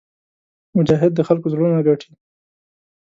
مجاهد 0.77 1.11
د 1.15 1.19
خلکو 1.27 1.51
زړونه 1.53 1.79
ګټي. 1.87 2.11